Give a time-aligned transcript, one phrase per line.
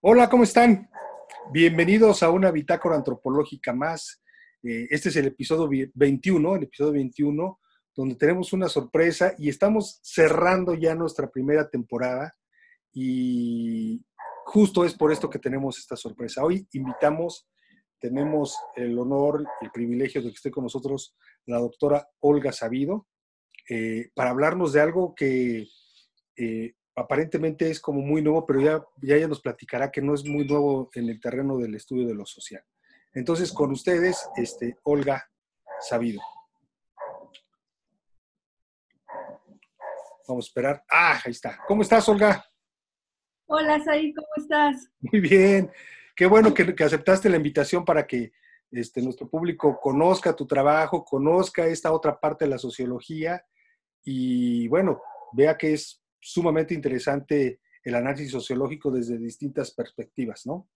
[0.00, 0.88] Hola, ¿cómo están?
[1.52, 4.22] Bienvenidos a una bitácora antropológica más.
[4.62, 7.58] Eh, este es el episodio 21, el episodio 21,
[7.96, 12.32] donde tenemos una sorpresa y estamos cerrando ya nuestra primera temporada
[12.92, 14.00] y
[14.44, 16.44] justo es por esto que tenemos esta sorpresa.
[16.44, 17.48] Hoy invitamos,
[17.98, 23.08] tenemos el honor el privilegio de que esté con nosotros la doctora Olga Sabido
[23.68, 25.66] eh, para hablarnos de algo que
[26.36, 30.24] eh, aparentemente es como muy nuevo, pero ya, ya ella nos platicará que no es
[30.24, 32.62] muy nuevo en el terreno del estudio de lo social.
[33.14, 35.28] Entonces, con ustedes, este, Olga
[35.80, 36.20] Sabido.
[40.26, 40.84] Vamos a esperar.
[40.90, 41.58] Ah, ahí está.
[41.66, 42.44] ¿Cómo estás, Olga?
[43.46, 44.90] Hola, Said, ¿cómo estás?
[45.00, 45.70] Muy bien.
[46.14, 48.32] Qué bueno que, que aceptaste la invitación para que
[48.70, 53.42] este, nuestro público conozca tu trabajo, conozca esta otra parte de la sociología
[54.04, 55.00] y, bueno,
[55.32, 60.68] vea que es sumamente interesante el análisis sociológico desde distintas perspectivas, ¿no?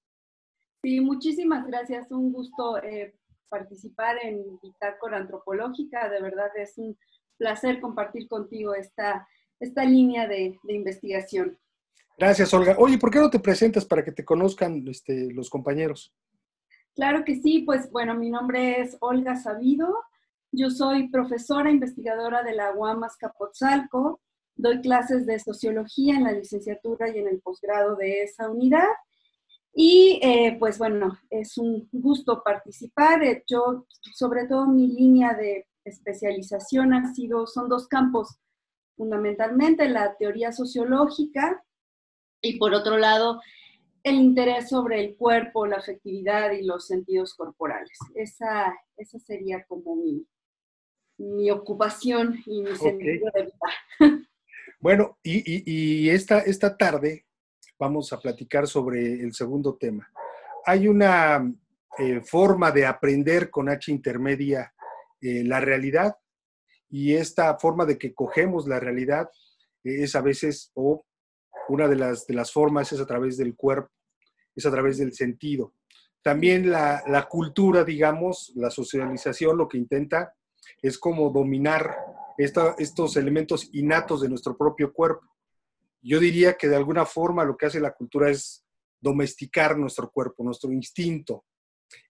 [0.82, 2.10] Sí, muchísimas gracias.
[2.10, 3.14] Un gusto eh,
[3.48, 6.08] participar en Bitácora Antropológica.
[6.08, 6.96] De verdad es un
[7.36, 9.28] placer compartir contigo esta,
[9.60, 11.58] esta línea de, investigación.
[12.18, 12.76] Gracias, Olga.
[12.78, 16.14] Oye, ¿por qué no te presentas para que te conozcan este, los compañeros?
[16.94, 19.88] Claro que sí, pues bueno, mi nombre es Olga Sabido.
[20.50, 24.20] Yo soy profesora investigadora de la UAMAS Capotzalco.
[24.54, 28.88] Doy clases de sociología en la licenciatura y en el posgrado de esa unidad.
[29.74, 33.22] Y eh, pues bueno, es un gusto participar.
[33.22, 38.38] Eh, yo, sobre todo mi línea de especialización ha sido, son dos campos,
[38.96, 41.64] fundamentalmente la teoría sociológica
[42.40, 43.40] y por otro lado
[44.04, 47.96] el interés sobre el cuerpo, la afectividad y los sentidos corporales.
[48.14, 50.26] Esa, esa sería como mi,
[51.18, 54.20] mi ocupación y mi sentido de vida.
[54.82, 57.24] Bueno, y, esta, esta tarde
[57.78, 60.10] vamos a platicar sobre el segundo tema.
[60.66, 61.48] Hay una
[61.98, 64.74] eh, forma de aprender con H intermedia
[65.20, 66.16] eh, la realidad
[66.90, 69.30] y esta forma de que cogemos la realidad
[69.84, 71.06] es a veces, o
[71.68, 73.92] una de las, de las formas es a través del cuerpo,
[74.56, 75.74] es a través del sentido.
[76.22, 80.34] También la, la cultura, digamos, la socialización lo que intenta
[80.82, 81.94] es como dominar
[82.38, 85.26] estos elementos innatos de nuestro propio cuerpo.
[86.00, 88.64] Yo diría que de alguna forma lo que hace la cultura es
[89.00, 91.44] domesticar nuestro cuerpo, nuestro instinto.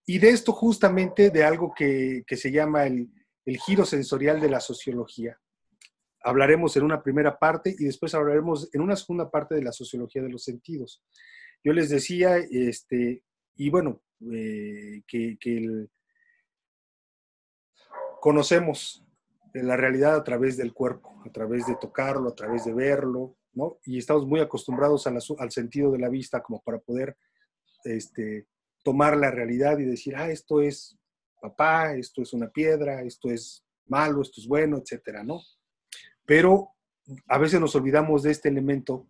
[0.06, 3.08] Y de esto justamente de algo que, se llama el,
[3.44, 5.38] el giro sensorial de la sociología.
[6.22, 10.22] Hablaremos en una primera parte y después hablaremos en una segunda parte de la sociología
[10.22, 11.02] de los sentidos.
[11.64, 13.22] Yo les decía, este,
[13.56, 15.88] y bueno, eh, que, que
[18.20, 19.04] conocemos
[19.54, 23.78] la realidad a través del cuerpo, a través de tocarlo, a través de verlo, ¿no?
[23.84, 27.16] Y estamos muy acostumbrados al sentido de la vista como para poder
[27.84, 28.46] este,
[28.82, 30.98] tomar la realidad y decir, ah, esto es
[31.40, 35.40] papá, esto es una piedra, esto es malo, esto es bueno, etcétera, ¿no?
[36.24, 36.70] Pero
[37.26, 39.06] a veces nos olvidamos de este elemento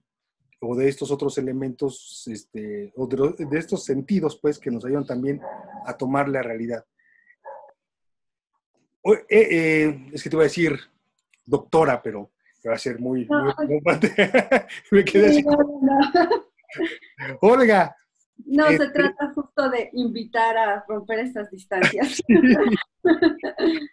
[0.60, 5.04] o de estos otros elementos, este, o de, de estos sentidos, pues, que nos ayudan
[5.04, 5.41] también
[5.84, 6.84] a tomar la realidad.
[9.04, 10.78] Eh, eh, es que te iba a decir
[11.44, 12.30] doctora, pero
[12.68, 13.28] va a ser muy...
[14.90, 15.44] me quedé así.
[17.40, 17.96] Olga.
[18.44, 22.20] No, se este trata justo de invitar a romper estas distancias.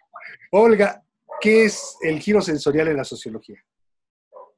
[0.52, 1.02] Olga,
[1.40, 3.62] ¿qué es el giro sensorial en la sociología?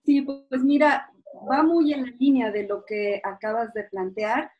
[0.05, 1.11] Sí, pues mira,
[1.51, 4.51] va muy en la línea de lo que acabas de plantear.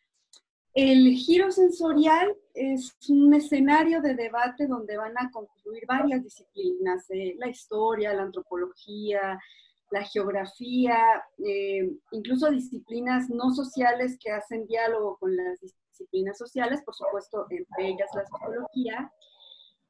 [0.75, 7.35] El giro sensorial es un escenario de debate donde van a concluir varias disciplinas, eh,
[7.39, 9.39] la historia, la antropología,
[9.91, 16.95] la geografía, eh, incluso disciplinas no sociales que hacen diálogo con las disciplinas sociales, por
[16.95, 19.13] supuesto, entre ellas la psicología.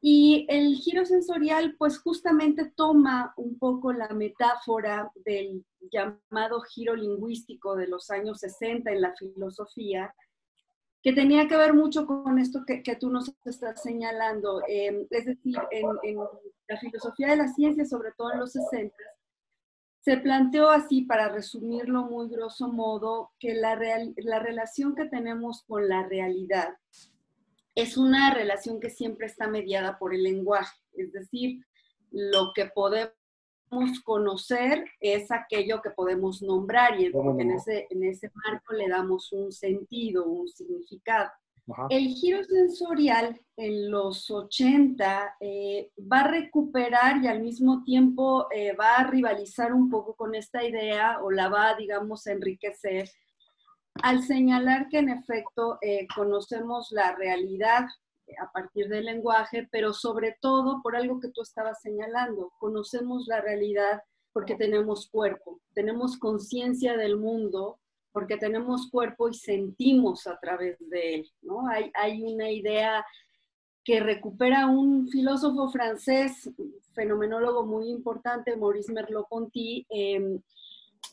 [0.00, 7.76] Y el giro sensorial, pues justamente toma un poco la metáfora del llamado giro lingüístico
[7.76, 10.12] de los años 60 en la filosofía,
[11.02, 14.62] que tenía que ver mucho con esto que, tú nos estás señalando.
[14.68, 16.16] Em, es decir, en,
[16.68, 18.94] la filosofía de la ciencia, sobre todo en los 60,
[20.00, 23.78] se planteó así, para resumirlo muy grosso modo, que la,
[24.16, 26.76] la relación que tenemos con la realidad
[27.74, 31.64] es una relación que siempre está mediada por el lenguaje, es decir,
[32.10, 33.14] lo que podemos
[34.04, 39.52] conocer es aquello que podemos nombrar y en ese, en ese marco le damos un
[39.52, 41.30] sentido, un significado.
[41.90, 48.74] El giro sensorial en los 80 eh, va a recuperar y al mismo tiempo eh,
[48.74, 53.08] va a rivalizar un poco con esta idea o la va, digamos, a enriquecer
[54.02, 57.86] al señalar que en efecto eh, conocemos la realidad
[58.40, 63.40] a partir del lenguaje, pero sobre todo por algo que tú estabas señalando, conocemos la
[63.40, 64.02] realidad
[64.32, 67.78] porque tenemos cuerpo, tenemos conciencia del mundo
[68.12, 71.66] porque tenemos cuerpo y sentimos a través de él, ¿no?
[71.68, 73.04] Hay, hay una idea
[73.84, 76.50] que recupera un filósofo francés,
[76.92, 80.40] fenomenólogo muy importante, Maurice Merleau-Ponty, em,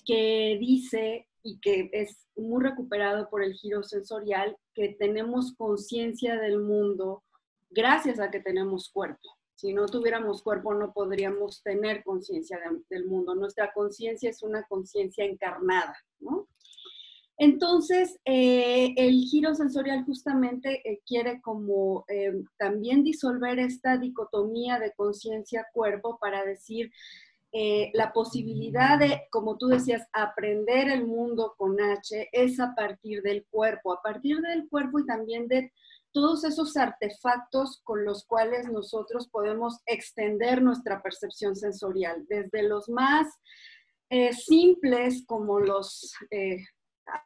[0.05, 6.59] que dice, y que es muy recuperado por el giro sensorial, que tenemos conciencia del
[6.59, 7.23] mundo
[7.69, 9.37] gracias a que tenemos cuerpo.
[9.55, 12.59] Si no tuviéramos cuerpo no podríamos tener conciencia
[12.89, 13.35] del mundo.
[13.35, 16.47] Nuestra conciencia es una conciencia encarnada, ¿no?
[17.41, 24.91] Entonces, eh, el giro sensorial justamente eh, quiere como eh, también disolver esta dicotomía de
[24.93, 26.91] conciencia-cuerpo para decir
[27.51, 33.45] la posibilidad de, como tú decías, aprender el mundo con H es a partir del
[33.49, 35.71] cuerpo, a partir del cuerpo y también de
[36.11, 43.27] todos esos artefactos con los cuales nosotros podemos extender nuestra percepción sensorial, desde los más
[44.31, 46.13] simples como los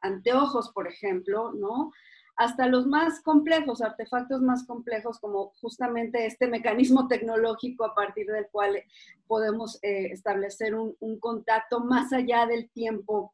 [0.02, 1.92] anteojos, por ejemplo, ¿no?
[2.35, 8.47] Hasta los más complejos, artefactos más complejos, como justamente este mecanismo tecnológico a partir del
[8.51, 8.83] cual
[9.27, 13.33] podemos eh, establecer un, contacto más allá del tiempo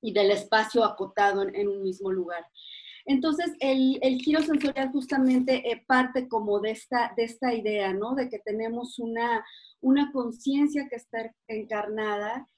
[0.00, 2.46] y del espacio acotado en, un mismo lugar.
[3.06, 8.14] Entonces, el, giro sensorial justamente eh, parte como de esta, de esta idea, ¿no?
[8.14, 9.44] De que tenemos una,
[9.80, 12.48] una conciencia que está encarnada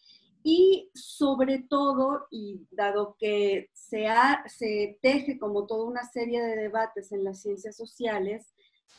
[0.48, 4.06] y sobre todo, y dado que se,
[4.46, 8.54] se teje como toda una serie de debates en las ciencias sociales,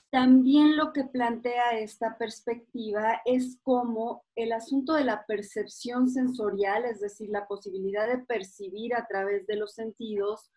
[0.09, 6.99] también lo que plantea esta perspectiva es cómo el asunto de la percepción sensorial, es
[6.99, 10.51] decir, la posibilidad de percibir a través de los sentidos,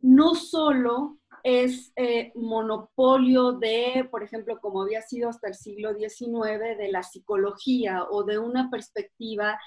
[0.00, 6.78] no solo es eh, monopolio de, por ejemplo, como había sido hasta el siglo XIX,
[6.78, 9.58] de la psicología o de una perspectiva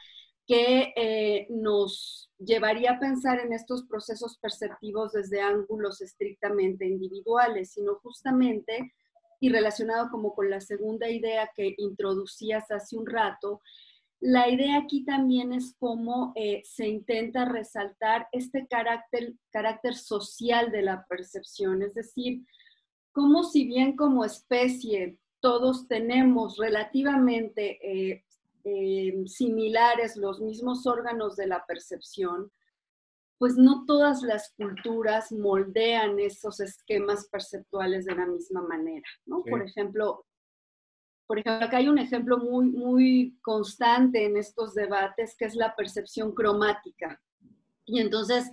[0.52, 7.96] que eh, nos llevaría a pensar en estos procesos perceptivos desde ángulos estrictamente individuales, sino
[8.04, 8.92] justamente,
[9.40, 13.62] y relacionado como con la segunda idea que introducías hace un rato,
[14.20, 20.82] la idea aquí también es cómo eh, se intenta resaltar este carácter, carácter social de
[20.82, 22.46] la percepción, es decir,
[23.14, 28.26] como si bien como especie todos tenemos relativamente eh,
[28.64, 32.52] eh, similares, los mismos órganos de la percepción,
[33.38, 39.44] pues no todas las culturas moldean esos esquemas perceptuales de la misma manera, ¿no?
[39.44, 40.26] Por ejemplo,
[41.26, 45.76] por ejemplo, acá hay un ejemplo muy, muy constante en estos debates que es la
[45.76, 47.22] percepción cromática.
[47.86, 48.52] Y entonces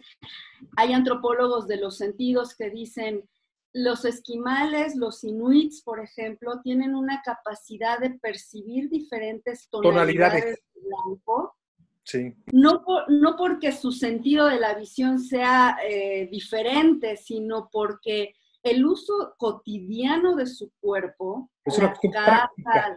[0.77, 3.29] hay antropólogos de los sentidos que dicen,
[3.73, 11.57] los esquimales, los inuits, por ejemplo, tienen una capacidad de percibir diferentes tonalidades, de blanco.
[12.03, 12.35] Sí.
[12.53, 19.35] No, no porque su sentido de la visión sea eh, diferente, sino porque el uso
[19.37, 22.97] cotidiano de su cuerpo, la caza,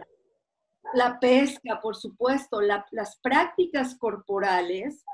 [0.94, 5.04] la, pesca, por supuesto, las prácticas corporales,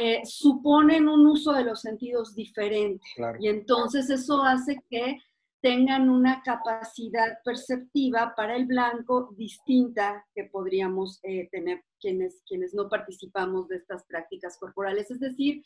[0.00, 3.04] eh, suponen un uso de los sentidos diferente.
[3.40, 5.18] Y entonces eso hace que
[5.60, 12.88] tengan una capacidad perceptiva para el blanco distinta que podríamos eh, tener quienes, quienes no
[12.88, 15.10] participamos de estas prácticas corporales.
[15.10, 15.64] Es decir,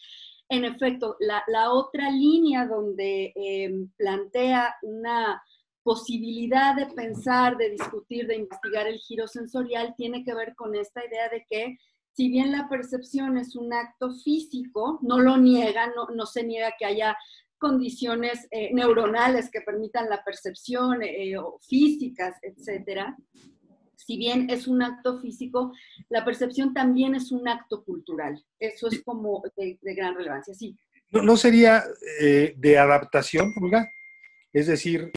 [0.49, 5.43] en efecto, la, otra línea donde em, plantea una
[5.83, 11.05] posibilidad de pensar, de discutir, de investigar el giro sensorial tiene que ver con esta
[11.05, 11.77] idea de que
[12.19, 16.85] si bien la percepción es un acto físico, no lo niega, no, se niega que
[16.85, 17.17] haya
[17.59, 23.17] condiciones eh, neuronales que permitan la percepción eh, o físicas, etcétera.
[23.95, 25.73] Si bien es un acto físico,
[26.09, 28.45] la percepción también es un acto cultural.
[28.59, 30.77] Eso es como de, gran relevancia, sí.
[31.13, 31.85] ¿No, sería
[32.21, 33.55] eh, de adaptación?
[34.53, 35.13] Es decir,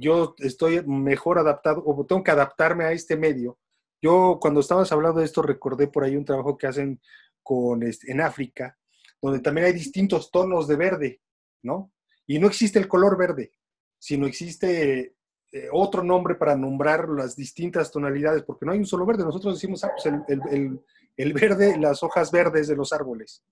[0.00, 3.56] yo estoy mejor adaptado o tengo que adaptarme a este medio
[4.04, 7.00] yo cuando estabas hablando de esto recordé por ahí un trabajo que hacen
[7.42, 8.76] con, este, en África,
[9.20, 11.22] donde también hay distintos tonos de verde,
[11.62, 11.90] ¿no?
[12.26, 13.52] Y no existe el color verde,
[13.98, 15.14] sino existe
[15.52, 19.24] eh, otro nombre para nombrar las distintas tonalidades, porque no hay un solo verde.
[19.24, 20.78] Nosotros decimos, ah, pues el,
[21.16, 23.42] el, verde, las hojas verdes de los árboles,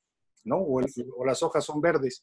[0.45, 0.59] ¿no?
[0.59, 0.83] O,
[1.17, 2.23] o, las hojas son verdes.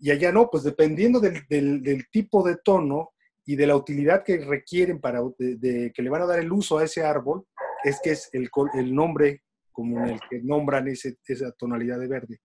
[0.00, 3.11] Y allá no, pues dependiendo del, del tipo de tono,
[3.44, 6.78] y de la utilidad que requieren para de, que le van a dar el uso
[6.78, 7.46] a ese árbol,
[7.84, 12.40] es que es el, el nombre como el que nombran ese, esa tonalidad de verde.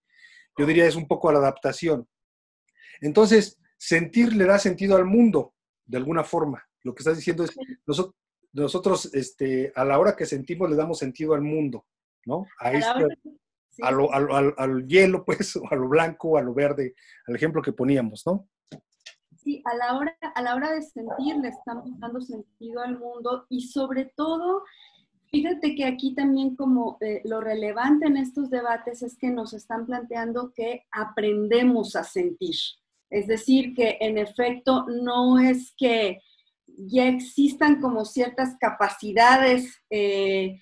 [0.58, 2.08] yo diría es un poco a la adaptación.
[3.02, 5.54] Entonces, sentir le da sentido al mundo,
[5.86, 6.64] de alguna forma.
[6.84, 7.52] Lo que estás diciendo es,
[7.86, 8.16] nosotros,
[8.54, 11.86] nosotros este, a la hora que sentimos le damos sentido al mundo,
[12.26, 12.46] ¿no?
[12.60, 12.72] A,
[13.82, 16.96] al, hielo, pues, o a lo blanco, a lo verde,
[17.28, 18.50] al ejemplo que poníamos, ¿no?
[19.48, 23.46] Sí, a la hora, a la hora de sentir le estamos dando sentido al mundo
[23.48, 24.64] y sobre todo,
[25.32, 29.86] fíjate que aquí también como eh, lo relevante en estos debates es que nos están
[29.86, 32.58] planteando que aprendemos a sentir.
[33.10, 36.20] Es decir, que en efecto no es que
[36.66, 40.60] ya existan como ciertas capacidades, eh,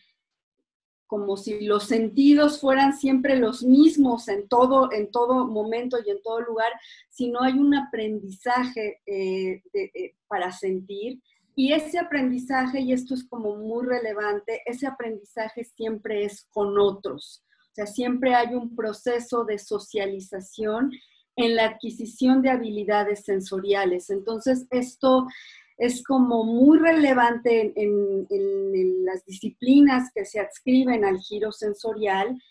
[1.15, 6.21] como si los sentidos fueran siempre los mismos en todo, en todo momento y en
[6.21, 6.73] todo lugar,
[7.09, 11.21] sino hay un aprendizaje eh, eh, para sentir.
[11.55, 17.45] Y ese aprendizaje, y esto es como muy relevante, ese aprendizaje siempre es con otros.
[17.71, 20.91] O sea, siempre hay un proceso de socialización
[21.37, 24.09] en la adquisición de habilidades sensoriales.
[24.09, 25.27] Entonces, esto
[25.77, 32.41] es como muy relevante en, las disciplinas que se adscriben al giro sensorial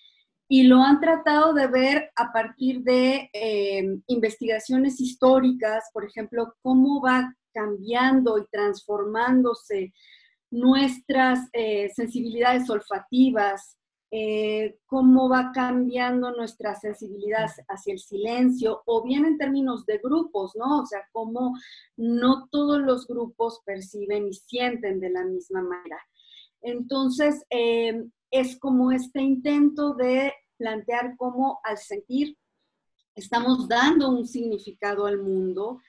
[0.49, 7.01] y lo han tratado de ver a partir de eh, investigaciones históricas, por ejemplo, cómo
[7.03, 9.93] va cambiando y transformándose
[10.51, 13.79] nuestras eh, sensibilidades olfativas,
[14.17, 20.55] eh, cómo va cambiando nuestra sensibilidad hacia el silencio, o bien en términos de grupos,
[20.55, 20.83] ¿no?
[20.83, 21.59] O sea, cómo
[21.97, 25.99] no todos los grupos perciben y sienten de la misma manera.
[26.63, 32.39] Entonces, eh, es como este intento de plantear cómo al sentir
[33.17, 35.81] estamos dando un significado al mundo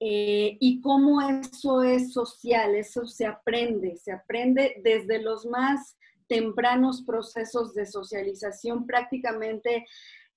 [0.00, 5.97] eh, y cómo eso es social, eso se aprende, se aprende desde los más
[6.28, 9.86] tempranos procesos de socialización prácticamente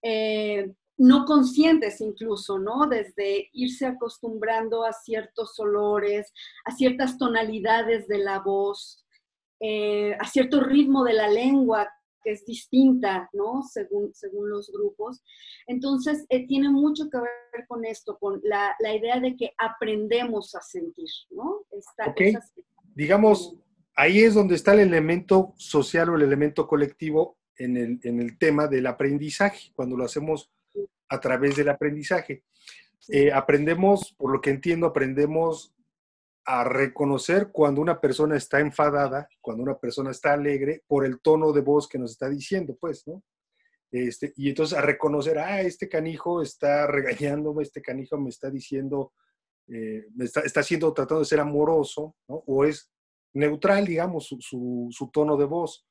[0.02, 2.88] eh, no conscientes incluso, ¿no?
[2.88, 6.32] Desde irse acostumbrando a ciertos olores,
[6.66, 9.04] a ciertas tonalidades de la voz,
[9.60, 11.90] eh, a cierto ritmo de la lengua
[12.24, 13.64] que es distinta, ¿no?
[13.64, 15.24] Según, según los grupos.
[15.66, 20.62] Entonces, eh, tiene mucho que ver con esto, con la, idea de que aprendemos a
[20.62, 21.62] sentir, ¿no?
[22.94, 23.56] Digamos,
[23.96, 28.88] ahí es donde está el elemento social o el elemento colectivo en el, tema del
[28.88, 30.52] aprendizaje, cuando lo hacemos
[31.10, 32.44] a través del aprendizaje.
[33.10, 35.76] Eh, aprendemos, por lo que entiendo, aprendemos
[36.44, 41.52] a reconocer cuando una persona está enfadada, cuando una persona está alegre, por el tono
[41.52, 43.24] de voz que nos está diciendo, pues, ¿no?
[43.92, 49.14] Este, y entonces a reconocer, ah, este canijo está regañándome, este canijo me está diciendo,
[49.68, 52.44] eh, me está, está haciendo, tratando de ser amoroso, ¿no?
[52.48, 52.90] O es
[53.34, 55.86] neutral, digamos, su, tono de voz.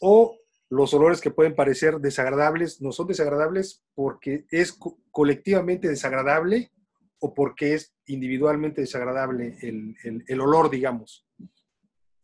[0.00, 4.76] O los olores que pueden parecer desagradables no son desagradables porque es
[5.10, 6.72] colectivamente desagradable
[7.20, 11.26] o porque es individualmente desagradable el, olor, digamos.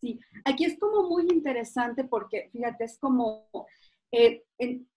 [0.01, 3.49] Sí, aquí es como muy interesante porque, fíjate, es como,
[4.13, 4.45] eh,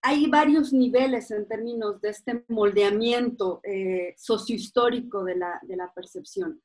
[0.01, 6.62] hay varios niveles en términos de este moldeamiento eh, sociohistórico de la percepción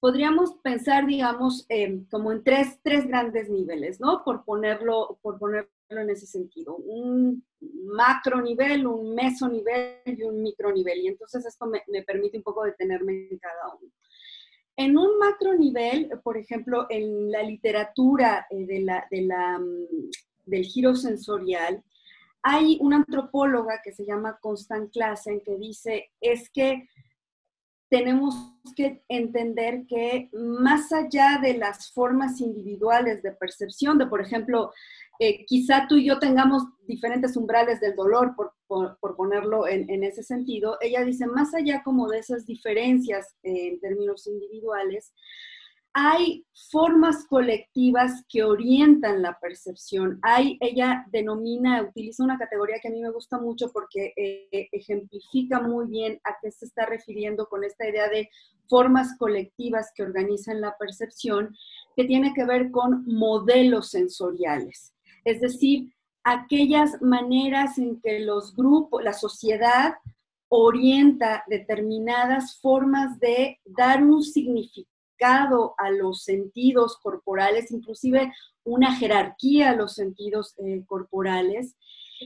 [0.00, 1.66] podríamos pensar, digamos,
[2.10, 4.22] como en tres, tres, grandes niveles, ¿no?
[4.24, 6.76] Por ponerlo, por ponerlo en ese sentido.
[6.76, 11.00] Un macro nivel, un meso nivel y un micro nivel.
[11.00, 13.92] Y entonces esto me, permite un poco detenerme en cada uno.
[14.76, 20.10] En un macro nivel, por ejemplo, en la literatura eh, de la, mm,
[20.46, 21.84] del giro sensorial,
[22.42, 26.88] hay una antropóloga que se llama Constant Klassen que dice, es que
[27.90, 28.34] tenemos
[28.76, 34.72] que entender que más allá de las formas individuales de percepción, de por ejemplo,
[35.18, 38.54] eh, quizá tú y yo tengamos diferentes umbrales del dolor, por,
[39.16, 45.12] ponerlo en, ese sentido, ella dice, más allá como de esas diferencias en términos individuales,
[45.92, 50.20] hay formas colectivas que orientan la percepción.
[50.22, 55.60] Hay, ella denomina, utiliza una categoría que a mí me gusta mucho porque eh, ejemplifica
[55.60, 58.30] muy bien a qué se está refiriendo con esta idea de
[58.68, 61.56] formas colectivas que organizan la percepción,
[61.96, 64.94] que tiene que ver con modelos sensoriales.
[65.24, 65.92] Es decir,
[66.22, 69.94] aquellas maneras en que los grupos, la sociedad
[70.48, 78.32] orienta determinadas formas de dar un significado a los sentidos corporales, inclusive
[78.64, 81.76] una jerarquía a los sentidos eh, corporales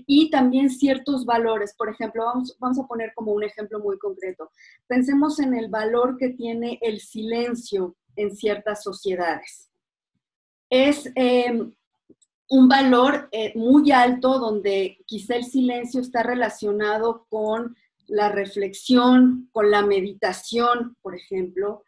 [0.06, 1.74] y también ciertos valores.
[1.76, 2.24] Por ejemplo,
[2.58, 4.50] vamos, a poner como un ejemplo muy concreto.
[4.86, 9.70] Pensemos en el valor que tiene el silencio en ciertas sociedades.
[10.70, 11.72] Es em,
[12.48, 19.70] un valor eh, muy alto donde quizá el silencio está relacionado con la reflexión, con
[19.70, 21.84] la meditación, por ejemplo,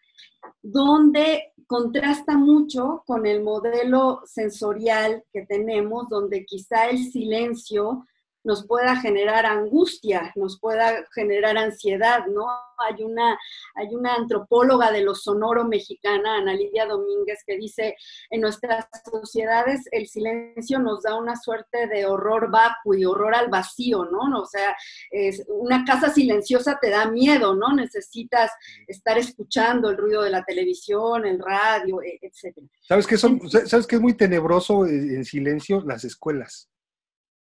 [0.62, 8.06] donde contrasta mucho con el modelo sensorial que tenemos, donde quizá el silencio
[8.46, 12.46] nos pueda generar angustia, nos pueda generar ansiedad, ¿no?
[12.78, 13.36] Hay una,
[13.74, 17.96] hay una antropóloga de lo sonoro mexicana, Ana Lidia Domínguez, que dice,
[18.30, 23.48] en nuestras sociedades el silencio nos da una suerte de horror vacuo y horror al
[23.48, 24.40] vacío, ¿no?
[24.40, 24.76] O sea,
[25.10, 27.74] es, una casa silenciosa te da miedo, ¿no?
[27.74, 28.52] Necesitas
[28.86, 32.56] estar escuchando el ruido de la televisión, el radio, e, etc.
[32.80, 35.80] ¿Sabes qué, son, ¿sabes qué es muy tenebroso en silencio?
[35.84, 36.70] Las escuelas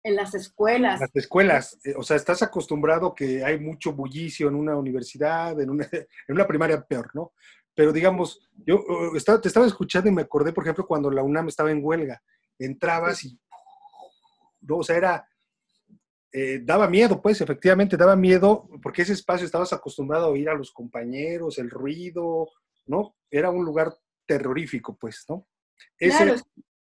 [0.06, 1.00] en las escuelas.
[1.00, 5.70] Las escuelas, eh, o sea, estás acostumbrado que hay mucho bullicio en una universidad, en
[5.70, 7.32] una, en una primaria peor, ¿no?
[7.74, 8.84] Pero digamos, yo
[9.16, 12.22] estaba, te estaba escuchando y me acordé, por ejemplo, cuando la UNAM estaba en huelga,
[12.58, 13.38] entrabas y,
[14.62, 15.28] no, o sea, era,
[16.32, 20.54] eh, daba miedo, pues, efectivamente, daba miedo, porque ese espacio estabas acostumbrado a oír a
[20.54, 22.48] los compañeros, el ruido,
[22.86, 23.16] ¿no?
[23.30, 23.92] Era un lugar
[24.24, 25.46] terrorífico, pues, ¿no?
[25.98, 26.36] Ese,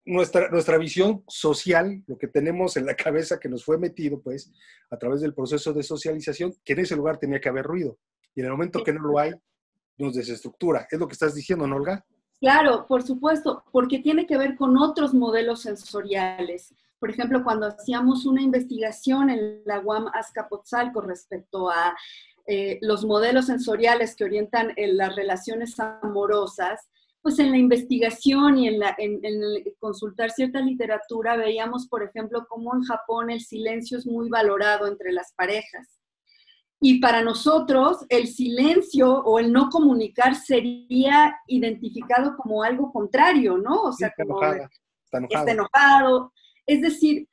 [0.04, 4.52] nuestra, nuestra visión social, lo que tenemos en la cabeza que nos fue metido, pues,
[4.90, 7.98] a través del proceso de socialización, que en ese lugar tenía que haber ruido.
[8.34, 9.32] Y en el momento que no lo hay,
[9.98, 10.86] nos desestructura.
[10.90, 12.04] Es lo que estás diciendo, ¿no, Olga?
[12.40, 16.74] Claro, por supuesto, porque tiene que ver con otros modelos sensoriales.
[16.98, 21.94] Por ejemplo, cuando hacíamos una investigación en la UAM Azcapotzalco respecto a
[22.46, 26.88] eh, los modelos sensoriales que orientan en las relaciones amorosas,
[27.24, 29.18] pues en la investigación y en, la, en,
[29.78, 35.10] consultar cierta literatura veíamos, por ejemplo, cómo en Japón el silencio es muy valorado entre
[35.10, 35.88] las parejas.
[36.80, 43.84] Y para nosotros el silencio o el no comunicar sería identificado como algo contrario, ¿no?
[43.84, 44.68] O sea, como está,
[45.16, 45.48] enojado.
[45.48, 46.32] enojado.
[46.66, 47.26] Es decir,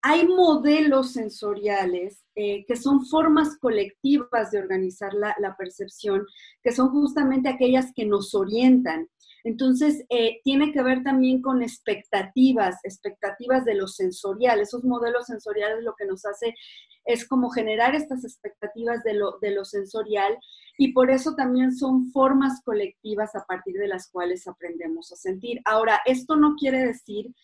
[0.00, 6.26] hay modelos sensoriales eh, que son formas colectivas de organizar la, la, percepción,
[6.62, 9.06] que son justamente aquellas que nos orientan.
[9.44, 14.60] Entonces, eh, tiene que ver también con expectativas, expectativas de lo sensorial.
[14.60, 16.54] Esos modelos sensoriales lo que nos hace
[17.04, 20.38] es como generar estas expectativas de lo, de lo sensorial
[20.78, 25.60] y por eso también son formas colectivas a partir de las cuales aprendemos a sentir.
[25.66, 27.34] Ahora, esto no quiere decir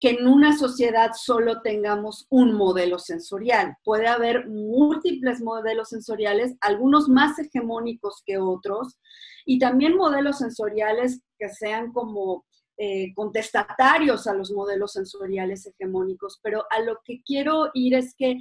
[0.00, 3.76] que en una sociedad solo tengamos un modelo sensorial.
[3.84, 8.98] Puede haber múltiples modelos sensoriales, algunos más hegemónicos que otros,
[9.44, 12.44] y también modelos sensoriales que sean como
[12.76, 16.38] eh, contestatarios a los modelos sensoriales hegemónicos.
[16.42, 18.38] Pero a lo que quiero ir es que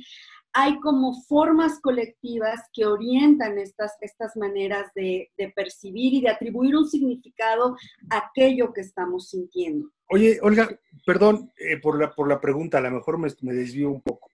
[0.53, 6.88] hay como formas colectivas que orientan estas, estas maneras de, percibir y de atribuir un
[6.88, 7.75] significado
[8.09, 9.89] a aquello que estamos sintiendo.
[10.09, 10.69] Oye, Olga,
[11.05, 14.29] perdón eh, por, la, por la pregunta, a lo mejor me, me desvío un poco.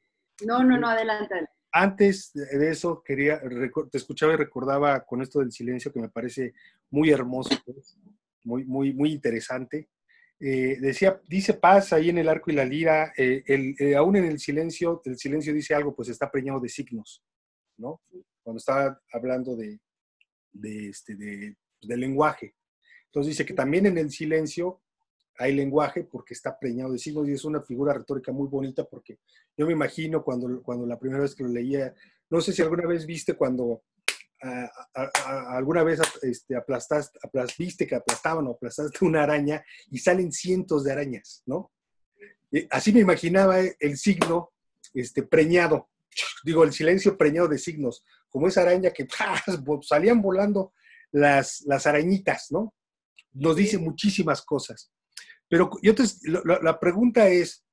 [0.46, 1.48] No, no, no, adelante.
[1.72, 3.42] Antes de eso, quería,
[3.92, 6.54] te escuchaba y recordaba con esto del silencio que me parece
[6.90, 7.98] muy hermoso, pues,
[8.46, 9.90] muy, muy, muy interesante.
[10.40, 14.16] Eh, decía, dice paz ahí en el arco y la lira, eh, el, eh, aún
[14.16, 17.24] en el silencio, el silencio dice algo, pues está preñado de signos,
[17.78, 18.02] ¿no?
[18.44, 19.80] Cuando está hablando de,
[20.52, 21.56] de este, de,
[21.98, 22.56] lenguaje.
[23.06, 24.82] Entonces dice que también en el silencio
[25.38, 29.20] hay lenguaje porque está preñado de signos y es una figura retórica muy bonita porque
[29.56, 31.94] yo me imagino cuando, cuando la primera vez que lo leía,
[32.30, 33.84] no sé si alguna vez viste cuando
[35.50, 37.20] alguna vez este, aplastaste,
[37.58, 41.72] viste que aplastaban o aplastaste una araña y salen cientos de arañas, ¿no?
[42.70, 44.54] Así me imaginaba el signo
[44.94, 45.90] este, preñado,
[46.44, 49.08] digo, el silencio preñado de signos, como esa araña que
[49.82, 50.74] salían volando
[51.12, 52.74] las, las arañitas, ¿no?
[53.34, 54.92] Nos dice muchísimas cosas.
[55.48, 55.94] Pero yo
[56.62, 57.64] la pregunta es,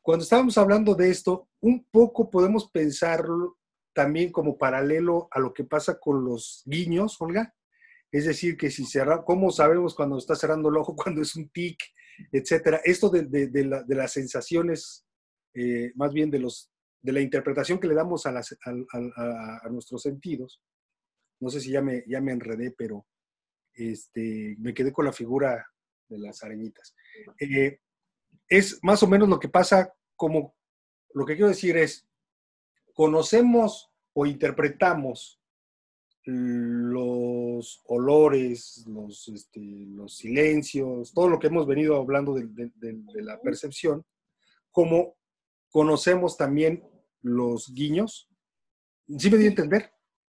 [0.00, 3.58] cuando estábamos hablando de esto, un poco podemos pensarlo
[3.92, 7.54] también como paralelo a lo que pasa con los guiños, Olga.
[8.10, 11.48] Es decir, que si cerra, ¿cómo sabemos cuando está cerrando el ojo, cuando es un
[11.50, 11.78] tic,
[12.30, 12.80] etcétera?
[12.84, 15.06] Esto de, las sensaciones,
[15.54, 18.32] eh, más bien de, los, de la interpretación que le damos a,
[19.70, 20.62] nuestros sentidos.
[21.40, 23.06] No sé si ya me, ya me enredé, pero
[23.74, 25.66] este, me quedé con la figura
[26.08, 26.94] de las arañitas.
[27.40, 27.80] Eh,
[28.48, 30.54] es más o menos lo que pasa como,
[31.14, 32.06] lo que quiero decir es,
[32.94, 35.42] conocemos o interpretamos
[36.24, 42.48] los olores, los, este, los silencios, todo lo que hemos venido hablando de,
[43.14, 44.04] la percepción,
[44.70, 45.16] como
[45.70, 46.88] conocemos también
[47.22, 48.28] los guiños.
[49.18, 49.92] ¿Sí me di a entender?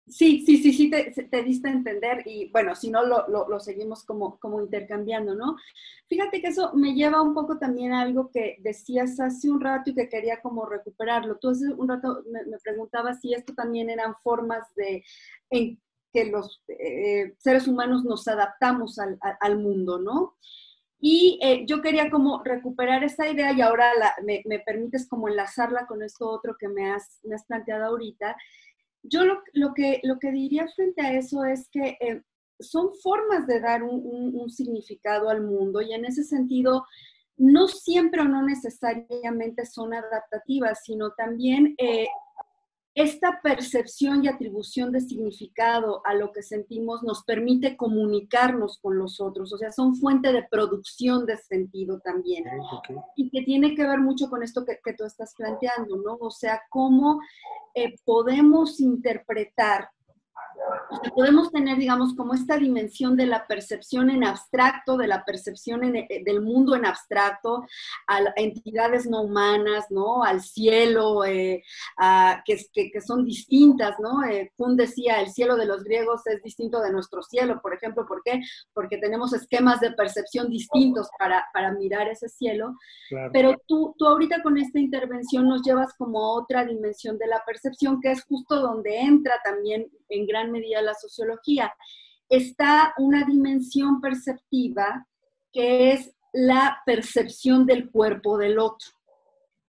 [0.09, 4.39] Sí, sí, sí, sí, te, diste a entender y bueno, si no lo, seguimos como,
[4.39, 5.57] como intercambiando, ¿no?
[6.07, 9.89] Fíjate que eso me lleva un poco también a algo que decías hace un rato
[9.89, 11.37] y que quería como recuperarlo.
[11.37, 15.03] Tú hace un rato me, preguntabas si esto también eran formas de
[15.49, 15.77] en
[16.13, 20.37] que los eh, seres humanos nos adaptamos al, mundo, ¿no?
[20.99, 23.91] Y eh, yo quería como recuperar esa idea y ahora
[24.25, 28.35] me, me, permites como enlazarla con esto otro que me has, me has planteado ahorita,
[29.09, 32.21] yo lo, que, lo que diría frente a eso es que eh,
[32.59, 36.85] son formas de dar un, significado al mundo y en ese sentido
[37.35, 42.07] no siempre o no necesariamente son adaptativas, sino también eh,
[42.97, 49.21] esta percepción y atribución de significado a lo que sentimos nos permite comunicarnos con los
[49.21, 52.45] otros, o sea, son fuente de producción de sentido también.
[53.15, 56.17] Y que tiene que ver mucho con esto que, que tú estás planteando, ¿no?
[56.19, 57.21] O sea, cómo
[57.75, 59.91] eh, podemos interpretar
[61.15, 66.07] podemos tener, digamos, como esta dimensión de la percepción en abstracto, de la percepción eh,
[66.25, 67.65] del mundo en abstracto,
[68.07, 70.23] a, entidades no humanas, ¿no?
[70.23, 71.63] Al cielo, eh,
[72.45, 74.23] que, que, son distintas, ¿no?
[74.23, 78.05] Eh, Kuhn decía, el cielo de los griegos es distinto de nuestro cielo, por ejemplo,
[78.07, 78.41] ¿por qué?
[78.73, 82.75] Porque tenemos esquemas de percepción distintos para, para mirar ese cielo.
[83.33, 87.43] Pero tú, tú ahorita con esta intervención nos llevas como a otra dimensión de la
[87.45, 91.73] percepción, que es justo donde entra también en gran medida la sociología.
[92.29, 95.07] Está una dimensión perceptiva
[95.53, 98.89] que es la percepción del cuerpo del otro.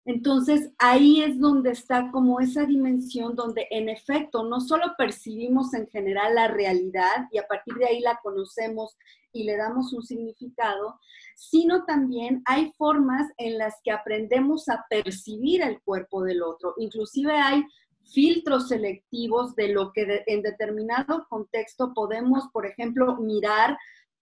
[0.05, 5.85] Entonces, ahí es donde está como esa dimensión donde en efecto no solo percibimos en
[5.87, 8.97] general la realidad y a partir de ahí la conocemos
[9.33, 10.97] y le damos un significado,
[11.35, 16.73] sino también hay formas en las que aprendemos a percibir el cuerpo del otro.
[16.77, 17.65] Inclusive hay
[18.13, 23.77] filtros selectivos de lo que en determinado contexto podemos, por ejemplo, mirar,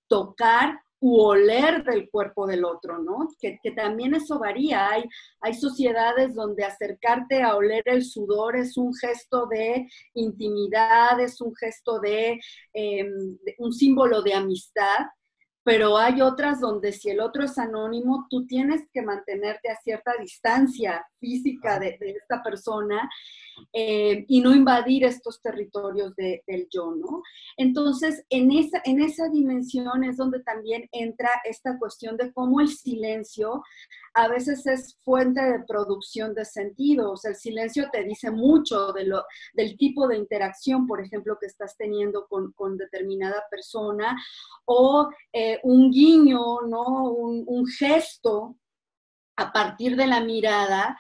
[0.08, 3.28] tocar u oler del cuerpo del otro, ¿no?
[3.40, 4.90] Que, también eso varía.
[4.90, 5.04] Hay,
[5.42, 11.54] hay sociedades donde acercarte a oler el sudor es un gesto de intimidad, es un
[11.56, 12.40] gesto de,
[12.74, 15.06] em, de un símbolo de amistad
[15.66, 20.14] pero hay otras donde si el otro es anónimo, tú tienes que mantenerte a cierta
[20.20, 23.10] distancia física de, esta persona
[23.74, 27.24] eh, y no invadir estos territorios del yo, ¿no?
[27.58, 32.68] Entonces, en esa, en esa dimensión es donde también entra esta cuestión de cómo el
[32.68, 33.64] silencio
[34.16, 37.12] a veces es fuente de producción de sentido.
[37.12, 41.38] O sea, el silencio te dice mucho de lo, del tipo de interacción, por ejemplo,
[41.40, 44.18] que estás teniendo con, determinada persona,
[44.66, 47.10] o eh, un guiño, ¿no?
[47.10, 48.58] Un, un gesto
[49.38, 50.98] a partir de la mirada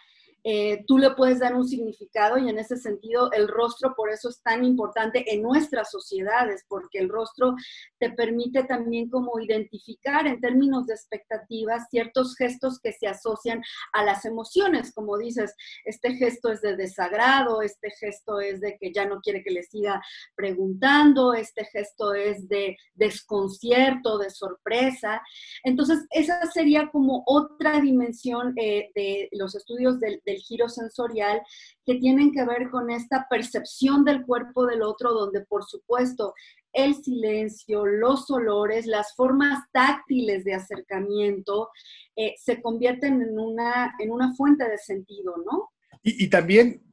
[0.47, 4.29] eh, tú le puedes dar un significado y en ese sentido el rostro por eso
[4.29, 7.55] es tan importante en nuestras sociedades, porque el rostro
[7.97, 14.03] te permite también como identificar en términos de expectativas ciertos gestos que se asocian a
[14.03, 19.05] las emociones, como dices, este gesto es de desagrado, este gesto es de que ya
[19.05, 19.99] no quiere que le siga
[20.35, 25.23] preguntando, este gesto es de desconcierto, de sorpresa.
[25.63, 31.41] Entonces, esa sería como otra dimensión eh, de los estudios del giro sensorial
[31.85, 36.33] que tienen que ver con esta percepción del cuerpo del otro, donde por supuesto
[36.73, 41.69] el silencio, los olores, las formas táctiles de acercamiento
[42.15, 45.71] eh, se convierten en una, en una fuente de sentido, ¿no?
[46.03, 46.83] Y, también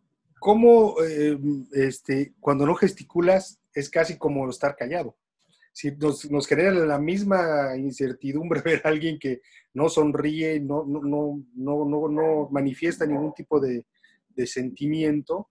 [0.40, 1.38] cómo eh,
[1.72, 5.16] este, cuando no gesticulas es casi como estar callado
[5.72, 9.40] si nos, nos, genera la misma incertidumbre ver a alguien que
[9.74, 11.00] no sonríe, no, no,
[11.54, 13.86] no, no, no manifiesta ningún tipo de,
[14.28, 15.48] de, sentimiento,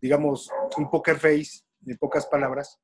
[0.00, 2.78] digamos, un poker face, en pocas palabras,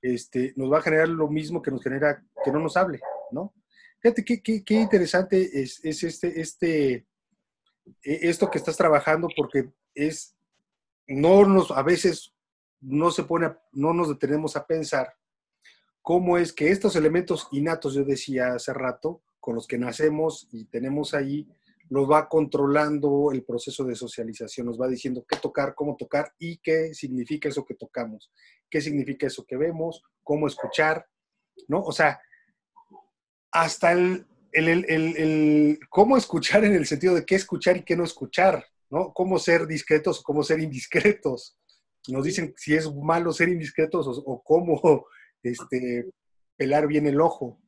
[0.00, 3.00] este, nos va a generar lo mismo que nos genera que no nos hable,
[3.32, 3.52] ¿no?
[4.00, 9.70] Fíjate qué, qué, qué interesante es, es, este, este, e, esto que estás trabajando, porque
[9.94, 10.36] es,
[11.06, 12.32] no nos, a veces
[12.80, 15.12] no se pone, no nos detenemos a pensar
[16.02, 20.66] cómo es que estos elementos innatos, yo decía hace rato, con los que nacemos y
[20.66, 21.48] tenemos ahí,
[21.88, 26.58] los va controlando el proceso de socialización, nos va diciendo qué tocar, cómo tocar y
[26.58, 28.30] qué significa eso que tocamos,
[28.70, 31.06] qué significa eso que vemos, cómo escuchar,
[31.66, 31.82] ¿no?
[31.82, 32.20] O sea,
[33.50, 38.64] hasta el, el, cómo escuchar en el sentido de qué escuchar y qué no escuchar,
[38.88, 39.12] ¿no?
[39.12, 41.58] Cómo ser discretos o cómo ser indiscretos.
[42.06, 45.06] Nos dicen si es malo ser indiscretos o, o cómo
[45.42, 46.10] este,
[46.56, 47.60] pelar bien el ojo,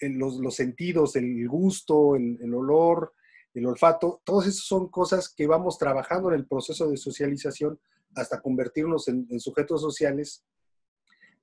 [0.00, 3.14] los, los sentidos, el gusto, el, olor,
[3.54, 7.78] el olfato, todas esas son cosas que vamos trabajando en el proceso de socialización
[8.14, 10.44] hasta convertirnos en, sujetos sociales,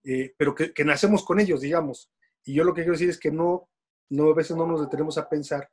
[0.04, 2.12] eh, pero que, nacemos con ellos, digamos.
[2.44, 3.70] Y yo lo que quiero decir es que no,
[4.10, 5.70] no, a veces no nos detenemos a pensar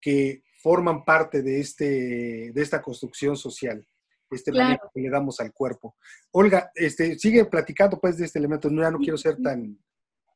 [0.00, 3.86] que forman parte de, este, de esta construcción social,
[4.36, 5.96] este elemento que le damos al cuerpo.
[6.32, 9.78] Olga, este, sigue platicando pues de este elemento, no, ya no quiero ser tan...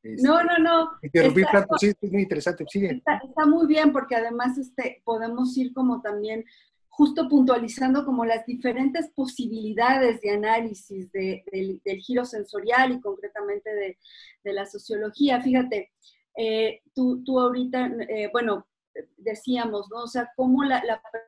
[0.02, 0.90] Este, no, no, no.
[1.02, 2.90] Interrumpir tanto, sí, es muy interesante, sigue.
[2.90, 6.44] Está, está, muy bien porque además este, podemos ir como también
[6.92, 11.42] justo puntualizando como las diferentes posibilidades de análisis del,
[12.00, 15.40] giro sensorial y concretamente de, la sociología.
[15.40, 15.92] Fíjate,
[16.37, 18.66] eh, tú, tú, ahorita, eh, bueno,
[19.16, 20.05] decíamos, ¿no?
[20.05, 20.83] O sea, cómo la,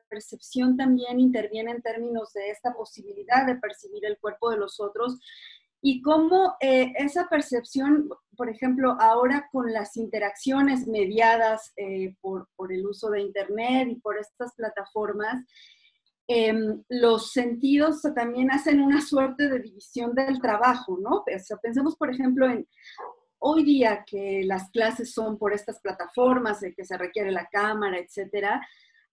[0.09, 5.19] percepción también interviene en términos de esta posibilidad de percibir el cuerpo de los otros
[5.81, 12.71] y cómo eh, esa percepción, por ejemplo, ahora con las interacciones mediadas eh, por, por,
[12.71, 15.43] el uso de Internet y por estas plataformas,
[16.27, 21.17] em, los sentidos también hacen una suerte de división del trabajo, ¿no?
[21.17, 22.65] O sea, pensemos, por ejemplo, en
[23.47, 28.59] hoy día que las clases son por estas plataformas, que se requiere la cámara, etcétera,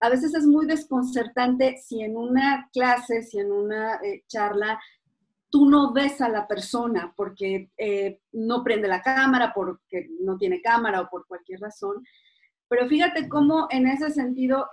[0.01, 4.81] a veces es muy desconcertante si en una clase, si en una eh, charla,
[5.51, 10.62] tú no ves a la persona porque eh, no prende la cámara, porque no tiene
[10.62, 12.03] cámara o por cualquier razón.
[12.68, 14.66] Pero fíjate cómo en ese sentido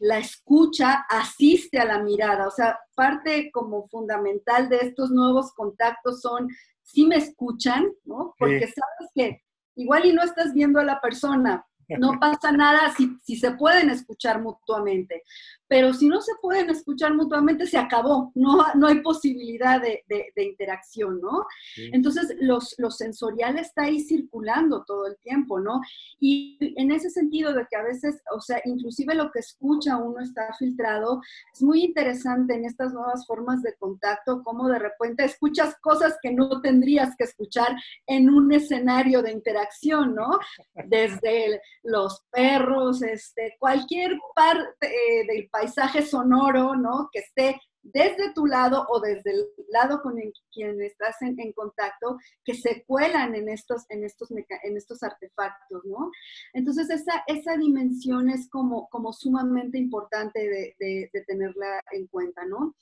[0.00, 2.48] la escucha asiste a la mirada.
[2.48, 6.48] O sea, parte como fundamental de estos nuevos contactos son
[6.86, 8.34] si me escuchan, ¿no?
[8.38, 9.42] Porque sabes que
[9.74, 13.90] igual y no estás viendo a la persona, no pasa nada si, si, se pueden
[13.90, 15.22] escuchar mutuamente.
[15.68, 18.32] Pero si no se pueden escuchar mutuamente, se acabó.
[18.34, 21.44] No, no hay posibilidad de, de, interacción, ¿no?
[21.92, 25.80] Entonces, los, los sensorial está ahí circulando todo el tiempo, ¿no?
[26.20, 30.20] Y en ese sentido de que a veces, o sea, inclusive lo que escucha uno
[30.20, 31.20] está filtrado,
[31.52, 36.32] es muy interesante en estas nuevas formas de contacto, como de repente escuchas cosas que
[36.32, 37.76] no tendrías que escuchar
[38.06, 40.38] en un escenario de interacción, ¿no?
[40.86, 47.08] Desde los perros, este, cualquier parte eh, del paisaje sonoro, ¿no?
[47.12, 50.14] Que esté desde tu lado o desde el lado con
[50.52, 56.10] quien estás en, contacto, que se cuelan en estos, en estos, en estos artefactos, ¿no?
[56.52, 62.74] Entonces, esa, esa dimensión es como, como sumamente importante de, de, tenerla en cuenta, ¿no?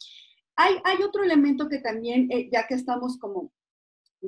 [0.57, 3.53] Hay, hay, otro elemento que también, eh, ya que estamos como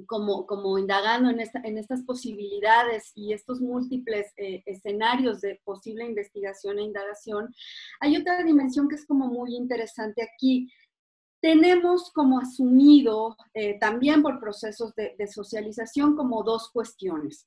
[0.05, 6.05] como, como indagando en, esta, en estas posibilidades y estos múltiples eh, escenarios de posible
[6.05, 7.55] investigación e indagación,
[8.01, 10.71] hay otra dimensión que es como muy interesante aquí.
[11.41, 17.47] Tenemos como asumido eh, también por procesos de, de socialización como dos cuestiones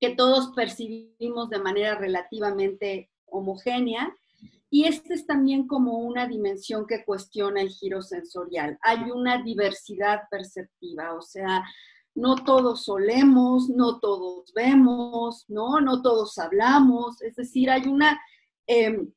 [0.00, 4.16] que todos percibimos de manera relativamente homogénea
[4.74, 8.78] y este es también como una dimensión que cuestiona el giro sensorial.
[8.80, 11.62] Hay una diversidad perceptiva, o sea,
[12.14, 15.78] no todos solemos, no todos vemos, ¿no?
[15.82, 18.18] No todos hablamos, es decir, hay una
[18.66, 19.12] em,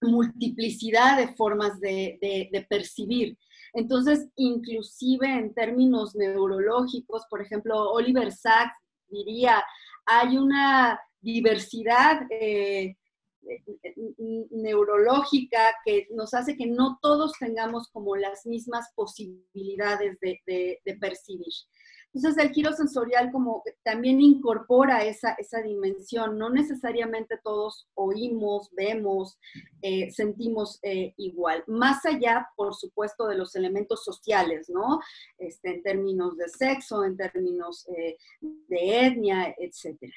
[0.00, 2.18] multiplicidad de formas de,
[2.50, 3.36] de percibir.
[3.74, 8.78] Entonces, inclusive en términos neurológicos, por ejemplo, Oliver Sacks
[9.10, 9.62] diría,
[10.06, 12.96] hay una diversidad eh,
[14.50, 21.52] neurológica que nos hace que no todos tengamos como las mismas posibilidades de, percibir.
[22.12, 29.36] Entonces el giro sensorial como también incorpora esa, esa dimensión, no necesariamente todos oímos, vemos,
[29.82, 35.00] eh, sentimos eh, igual, más allá, por supuesto, de los elementos sociales, ¿no?
[35.38, 40.14] Este, en términos de sexo, en términos eh, de etnia, etcétera.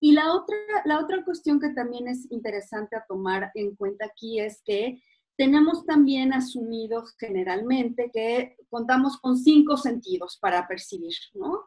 [0.00, 4.38] Y la otra, la otra cuestión que también es interesante a tomar en cuenta aquí
[4.38, 5.02] es que
[5.36, 11.62] tenemos también asumido generalmente que contamos con cinco sentidos para percibir, ¿no?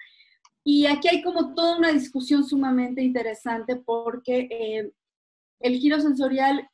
[0.64, 4.92] Y aquí hay como toda una discusión sumamente interesante porque eh,
[5.60, 6.70] el giro sensorial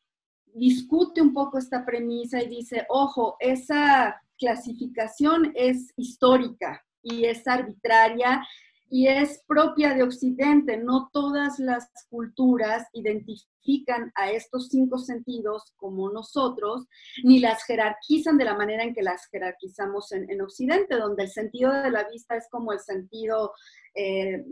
[0.54, 8.46] discute un poco esta premisa y dice, ojo, esa clasificación es histórica y es arbitraria
[8.90, 10.78] y es propia de Occidente.
[10.78, 16.86] No todas las culturas identifican a estos cinco sentidos como nosotros,
[17.24, 21.74] ni las jerarquizan de la manera en que las jerarquizamos en, Occidente, donde el sentido
[21.74, 23.52] de la vista es como el sentido
[23.96, 24.46] eh,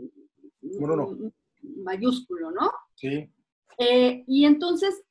[1.82, 2.70] mayúsculo, ¿no?
[2.94, 3.30] Sí.
[3.78, 5.02] Eh, y entonces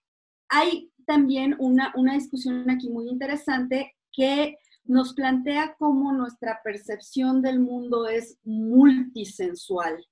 [0.50, 7.60] hay también una, una discusión aquí muy interesante que nos plantea cómo nuestra percepción del
[7.60, 10.06] mundo es multisensual.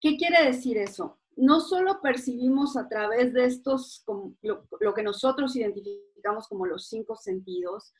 [0.00, 1.18] ¿Qué quiere decir eso?
[1.36, 4.04] No solo percibimos a través de estos,
[4.42, 7.92] lo, que nosotros identificamos como los cinco sentidos,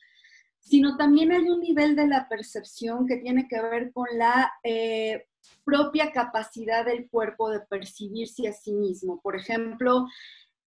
[0.59, 5.27] sino también hay un nivel de la percepción que tiene que ver con la eh,
[5.63, 9.19] propia capacidad del cuerpo de percibirse a sí mismo.
[9.21, 10.07] Por ejemplo,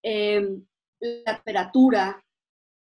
[0.02, 0.64] em,
[1.00, 2.24] la temperatura,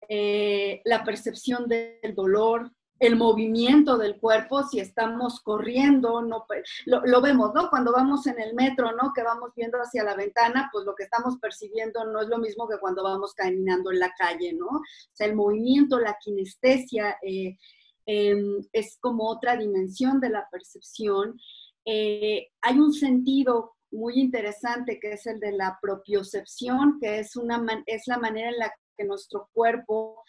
[0.07, 6.45] eh, la percepción del dolor, el movimiento del cuerpo, si estamos corriendo, no,
[6.85, 7.67] lo, vemos, ¿no?
[7.71, 9.11] Cuando vamos en el metro, ¿no?
[9.15, 12.69] Que vamos viendo hacia la ventana, pues lo que estamos percibiendo no es lo mismo
[12.69, 14.67] que cuando vamos caminando en la calle, ¿no?
[14.67, 14.81] O
[15.13, 17.57] sea, el movimiento, la kinestesia, eh,
[18.05, 21.39] em, es como otra dimensión de la percepción.
[21.85, 27.65] Eh, hay un sentido muy interesante que es el de la propiocepción, que es, una,
[27.87, 30.23] es la manera en la que nuestro cuerpo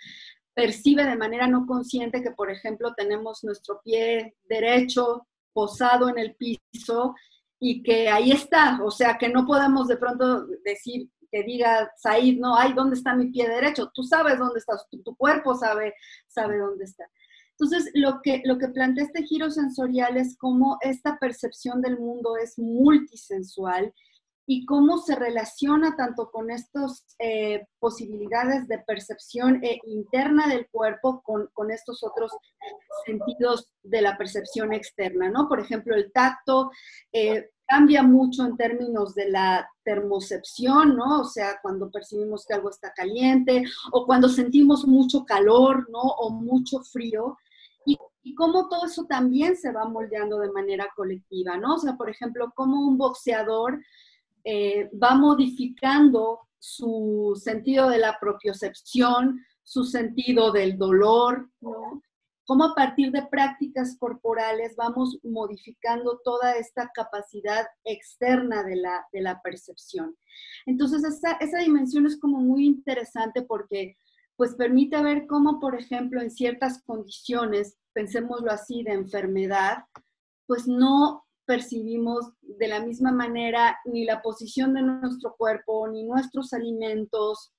[0.55, 6.35] percibe de manera no consciente que, por ejemplo, tenemos nuestro pie derecho posado en el
[6.37, 7.15] piso
[7.59, 12.39] y que ahí está, o sea, que no podemos de pronto decir que diga Said,
[12.39, 13.91] no, ay, ¿dónde está mi pie derecho?
[13.95, 15.95] Tú sabes dónde estás, tu, tu, cuerpo sabe,
[16.27, 17.05] sabe dónde está.
[17.53, 22.37] Entonces, lo que, lo que plantea este giro sensorial es cómo esta percepción del mundo
[22.37, 23.95] es multisensual
[24.47, 31.23] y cómo se relaciona tanto con estas eh, posibilidades de percepción eh, interna del cuerpo
[31.23, 32.33] con, con, estos otros
[33.07, 35.49] sentidos de la percepción externa, ¿no?
[35.49, 36.71] Por ejemplo, el tacto
[37.13, 41.21] eh, cambia mucho en términos de la termocepción, ¿no?
[41.21, 46.01] O sea, cuando percibimos que algo está caliente o cuando sentimos mucho calor, ¿no?
[46.01, 47.39] O mucho frío.
[47.87, 51.77] Y, y cómo todo eso también se va moldeando de manera colectiva, ¿no?
[51.77, 53.81] O sea, por ejemplo, como un boxeador
[54.45, 62.03] eh, va modificando su sentido de la propiocepción, su sentido del dolor, ¿no?
[62.45, 69.21] Cómo a partir de prácticas corporales vamos modificando toda esta capacidad externa de la, de
[69.23, 70.17] la percepción.
[70.67, 73.97] Entonces, esa, esa dimensión es como muy interesante porque
[74.37, 79.85] pues permite ver cómo, por ejemplo, en ciertas condiciones, pensémoslo así, de enfermedad,
[80.47, 86.53] pues no percibimos de la misma manera ni la posición de nuestro cuerpo, ni nuestros
[86.53, 87.53] alimentos,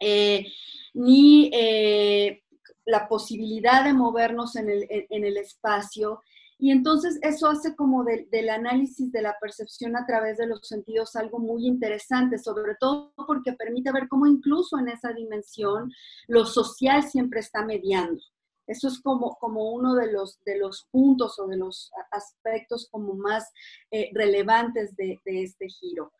[0.00, 0.46] eh,
[0.94, 2.42] ni eh,
[2.84, 6.22] la posibilidad de movernos en el, espacio.
[6.58, 11.14] Y entonces eso hace como del análisis de la percepción a través de los sentidos
[11.14, 15.92] algo muy interesante, sobre todo porque permite ver cómo incluso en esa dimensión
[16.26, 18.20] lo social siempre está mediando.
[18.68, 23.14] Eso es como, como uno de los, de los puntos o de los aspectos como
[23.14, 23.50] más
[23.90, 26.12] eh, relevantes de, este giro.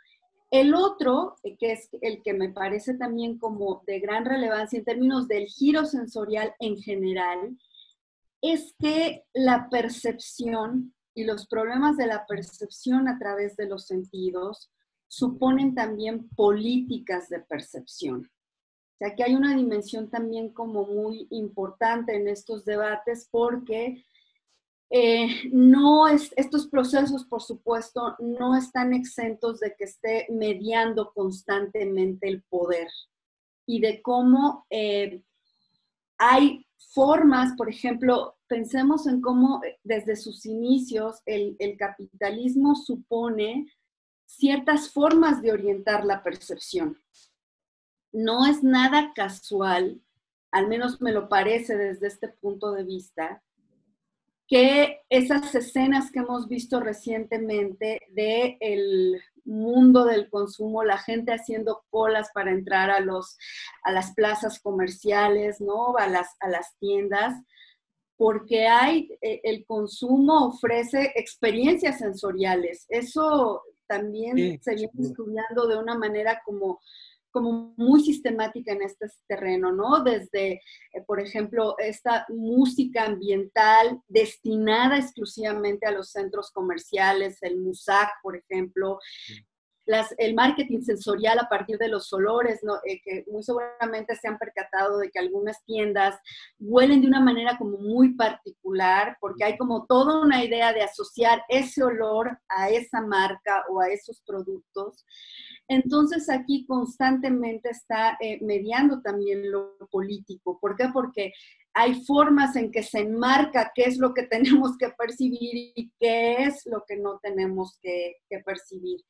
[0.51, 4.87] El otro, eh, que es el que me parece también como de gran relevancia en
[4.87, 7.59] términos del giro sensorial en general,
[8.41, 14.71] es que la percepción y los problemas de la percepción a través de los sentidos
[15.07, 18.31] suponen también políticas de percepción.
[18.99, 24.05] O sea, que hay una dimensión también como muy importante en estos debates porque
[24.91, 32.27] eh, no es, estos procesos, por supuesto, no están exentos de que esté mediando constantemente
[32.27, 32.89] el poder
[33.67, 35.23] y de cómo eh,
[36.17, 43.73] hay formas, por ejemplo, pensemos en cómo eh, desde sus inicios el, el capitalismo supone
[44.27, 46.99] ciertas formas de orientar la percepción
[48.13, 50.01] no es nada casual,
[50.51, 53.43] al menos me lo parece desde este punto de vista,
[54.47, 61.85] que esas escenas que hemos visto recientemente de el mundo del consumo, la gente haciendo
[61.91, 63.37] colas para entrar a, los,
[63.83, 65.97] a las plazas comerciales, ¿no?
[65.97, 67.35] a, las, a las tiendas,
[68.17, 72.87] porque hay, eh, el consumo ofrece experiencias sensoriales.
[72.89, 76.81] Eso también se viene estudiando de una manera como
[77.31, 80.03] como muy sistemática en este terreno, ¿no?
[80.03, 80.61] Desde, eh,
[81.07, 88.99] por ejemplo, esta música ambiental destinada exclusivamente a los centros comerciales, el MUSAC, por ejemplo,
[89.89, 92.75] las, el marketing sensorial a partir de los olores, ¿no?
[92.85, 96.21] Eh, que muy seguramente se han percatado de que algunas tiendas
[96.61, 101.43] huelen de una manera como muy particular, porque hay como toda una idea de asociar
[101.49, 105.07] ese olor a esa marca o a esos productos.
[105.69, 110.59] Entonces aquí constantemente está eh, mediando también lo político.
[110.61, 110.91] ¿Por qué?
[110.93, 111.33] Porque
[111.75, 116.45] hay formas en que se enmarca qué es lo que tenemos que percibir y qué
[116.45, 119.01] es lo que no tenemos que, percibir.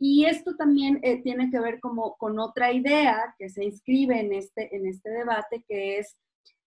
[0.00, 4.32] Y esto también eh, tiene que ver como con otra idea que se inscribe en
[4.32, 6.16] este, en este debate, que es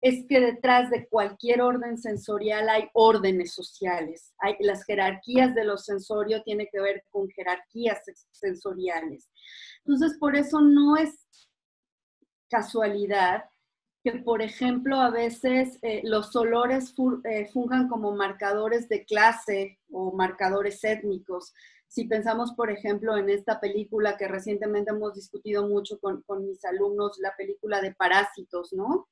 [0.02, 4.34] es que detrás de cualquier orden sensorial hay órdenes sociales.
[4.40, 8.02] Hay, las jerarquías de lo sensorio tienen que ver con jerarquías
[8.32, 9.30] sensoriales.
[9.86, 11.28] Entonces, por eso no es
[12.50, 13.46] casualidad
[14.04, 20.12] que, por ejemplo, a veces eh, los olores eh, fungan como marcadores de clase o
[20.12, 21.54] marcadores étnicos.
[21.92, 27.18] Si pensamos, por ejemplo, en esta película que recientemente hemos discutido mucho con, mis alumnos,
[27.20, 29.10] la película de Parásitos, ¿no?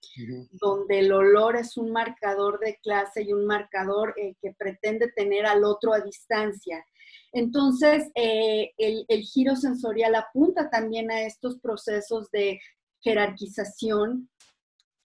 [0.54, 5.46] Donde el olor es un marcador de clase y un marcador eh, que pretende tener
[5.46, 6.86] al otro a distancia.
[7.34, 12.62] Entonces, el, el giro sensorial apunta también a estos procesos de
[13.02, 14.30] jerarquización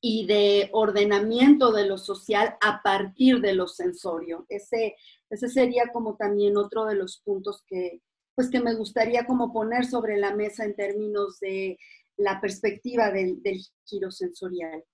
[0.07, 4.45] y de ordenamiento de lo social a partir de lo sensorio.
[4.51, 4.97] Ese,
[5.31, 8.03] ese sería como también otro de los puntos que,
[8.35, 11.79] pues que me gustaría como poner sobre la mesa en términos de
[12.19, 13.41] la perspectiva del,
[13.87, 14.85] giro sensorial.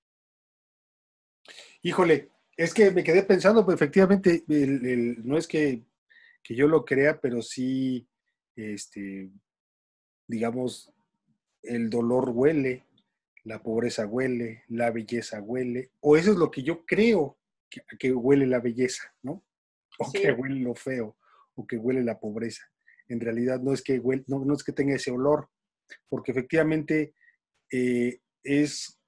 [1.82, 5.82] Híjole, es que me quedé pensando, pues efectivamente, no es que,
[6.40, 8.06] que, yo lo crea, pero sí,
[8.54, 9.28] este,
[10.28, 10.92] digamos,
[11.64, 12.84] el dolor huele,
[13.44, 17.38] la pobreza huele, la belleza huele, o eso es lo que yo creo
[17.98, 19.44] que, huele la belleza, ¿no?
[19.98, 21.16] O que huele lo feo,
[21.54, 22.64] o que huele la pobreza.
[23.08, 25.48] En realidad no es que, no, es que tenga ese olor,
[26.08, 27.14] porque efectivamente
[27.70, 28.98] eh, es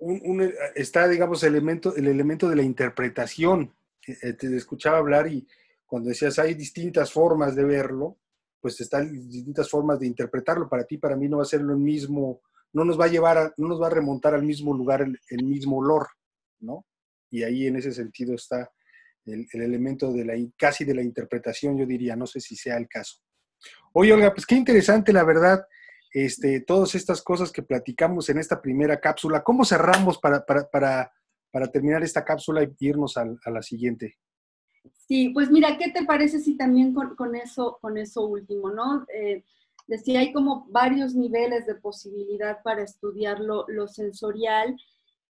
[0.00, 3.74] un, está, digamos, elemento, el elemento de la interpretación.
[4.06, 5.46] Eh, te escuchaba hablar y
[5.84, 8.18] cuando decías hay distintas formas de verlo,
[8.60, 10.68] pues están distintas formas de interpretarlo.
[10.68, 12.42] Para ti, para mí no va a ser lo mismo
[12.72, 15.78] no nos va a llevar, no nos va a remontar al mismo lugar el, mismo
[15.78, 16.08] olor,
[16.60, 16.86] ¿no?
[17.30, 18.70] Y ahí en ese sentido está
[19.24, 22.88] el, elemento de la, casi de la interpretación, yo diría, no sé si sea el
[22.88, 23.18] caso.
[23.92, 25.66] Oye, Olga, pues qué interesante, la verdad,
[26.12, 29.42] este, todas estas cosas que platicamos en esta primera cápsula.
[29.42, 31.12] ¿Cómo cerramos para, para,
[31.72, 34.16] terminar esta cápsula y irnos a, la siguiente?
[35.06, 39.06] Sí, pues mira, ¿qué te parece si también con, eso, con eso último, ¿no?
[39.14, 39.44] Eh,
[39.86, 44.76] decía, hay como varios niveles de posibilidad para estudiar lo, sensorial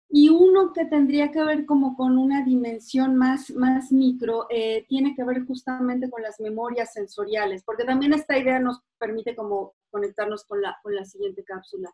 [0.10, 5.16] y uno que tendría que ver como con una dimensión más, más micro eh, tiene
[5.16, 10.44] que ver justamente con las memorias sensoriales, porque también esta idea nos permite como conectarnos
[10.44, 11.90] con la, con la siguiente cápsula.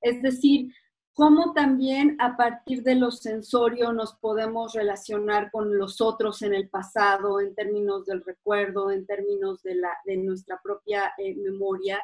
[0.00, 0.72] Es decir,
[1.18, 6.68] cómo también a partir de lo sensorio nos podemos relacionar con los otros en el
[6.68, 9.74] pasado, en términos del recuerdo, en términos de,
[10.16, 12.00] nuestra propia eh, memoria,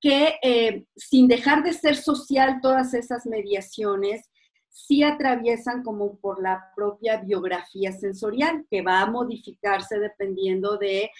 [0.00, 4.30] que eh, sin dejar de ser social todas esas mediaciones,
[4.70, 11.10] sí atraviesan como por la propia biografía sensorial, que va a modificarse dependiendo de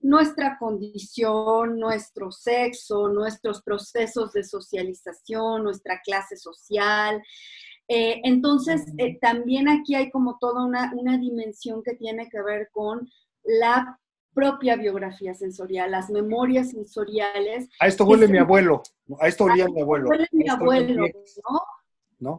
[0.00, 7.22] nuestra condición, nuestro sexo, nuestros procesos de socialización, nuestra clase social.
[7.88, 13.08] Eh, entonces, eh, también aquí hay como toda una, dimensión que tiene que ver con
[13.44, 13.98] la
[14.34, 17.68] propia biografía sensorial, las memorias sensoriales.
[17.80, 18.82] A esto huele mi abuelo,
[19.20, 20.08] a esto olía mi abuelo.
[20.08, 21.60] Huele mi abuelo, ¿no?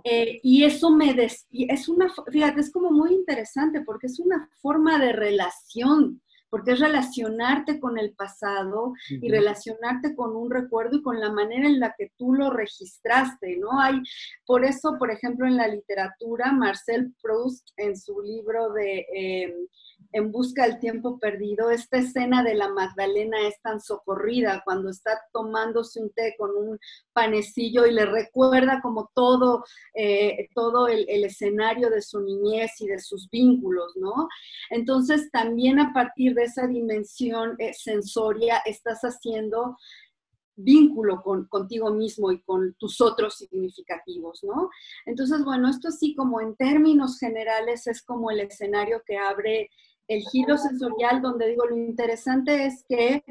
[0.03, 1.15] Eh, y eso me
[1.51, 6.21] es una, fíjate, es como muy interesante porque es una forma de relación
[6.56, 11.68] porque es relacionarte con el pasado y relacionarte con un recuerdo y con la manera
[11.68, 13.78] en la que tú lo registraste, ¿no?
[13.82, 14.01] Hay,
[14.45, 19.68] por eso, por ejemplo, en la literatura, Marcel Proust, en su libro de em,
[20.14, 25.12] En busca del tiempo perdido, esta escena de la Magdalena es tan socorrida cuando está
[25.34, 26.80] tomándose un té con un
[27.12, 32.99] panecillo y le recuerda como todo, eh, todo el, escenario de su niñez y de
[32.99, 34.30] sus vínculos, ¿no?
[34.70, 39.78] Entonces, también a partir de esa dimensión eh, sensoria estás haciendo
[40.56, 44.70] vínculo con, contigo mismo y con tus otros significativos, ¿no?
[45.06, 49.70] Entonces, bueno, esto sí como en términos generales es como el escenario que abre
[50.08, 53.24] el giro sensorial, donde digo, lo interesante es que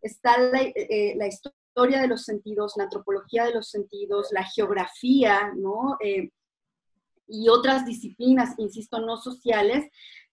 [0.00, 5.96] está la, eh, historia de los sentidos, la antropología de los sentidos, la geografía, ¿no?
[6.00, 6.30] Eh,
[7.28, 9.90] y otras disciplinas, insisto, no sociales,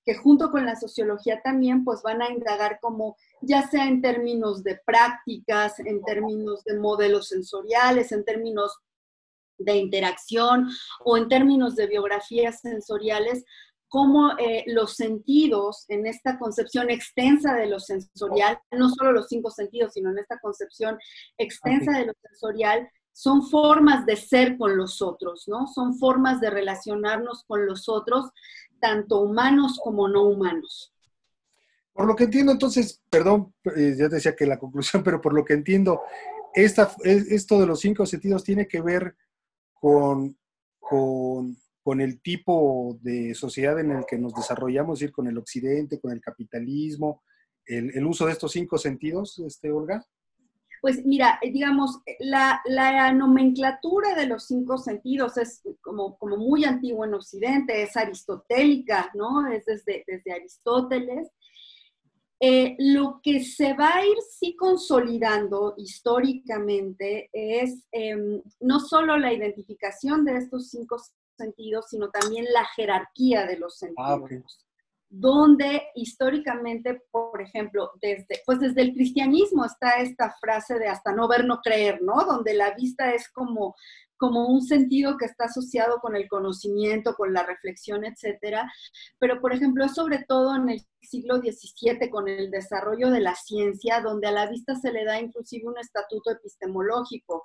[0.09, 4.63] que junto con la sociología también pues van a indagar como ya sea en términos
[4.63, 8.75] de prácticas, en términos de modelos sensoriales, en términos
[9.59, 10.67] de interacción
[11.05, 13.45] o en términos de biografías sensoriales,
[13.87, 19.51] cómo eh, los sentidos en esta concepción extensa de lo sensorial, no solo los cinco
[19.51, 20.97] sentidos, sino en esta concepción
[21.37, 25.67] extensa de lo sensorial, son formas de ser con los otros, ¿no?
[25.67, 28.31] Son formas de relacionarnos con los otros
[28.79, 30.93] tanto humanos como no humanos.
[31.93, 35.43] Por lo que entiendo, entonces, perdón, eh, ya decía que la conclusión, pero por lo
[35.43, 36.01] que entiendo,
[36.53, 39.15] esta, esto de los cinco sentidos tiene que ver
[39.73, 40.37] con,
[40.79, 41.55] con,
[41.99, 46.21] el tipo de sociedad en el que nos desarrollamos, ir con el occidente, con el
[46.21, 47.23] capitalismo,
[47.65, 50.05] el, uso de estos cinco sentidos, este, Olga.
[50.81, 52.61] Pues mira, eh, digamos, la,
[53.13, 59.47] nomenclatura de los cinco sentidos es como, como muy antigua en Occidente, es aristotélica, ¿no?
[59.47, 61.29] Es desde, desde Aristóteles.
[62.41, 69.33] Eh, lo que se va a ir sí consolidando históricamente es em, no solo la
[69.33, 70.95] identificación de estos cinco
[71.37, 74.68] sentidos, sino también la jerarquía de los ah, sentidos
[75.09, 81.27] donde históricamente, por ejemplo, desde, pues desde el cristianismo está esta frase de hasta no
[81.27, 82.25] ver, no creer, ¿no?
[82.25, 83.75] Donde la vista es como,
[84.17, 88.71] como un sentido que está asociado con el conocimiento, con la reflexión, etcétera.
[89.17, 93.33] Pero, por ejemplo, es sobre todo en el siglo XVII con el desarrollo de la
[93.33, 97.41] ciencia, donde a la vista se le da inclusive un estatuto epistemológico